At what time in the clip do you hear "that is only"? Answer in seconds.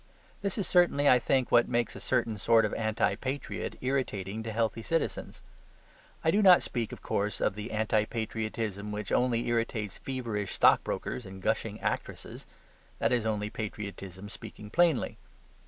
12.97-13.51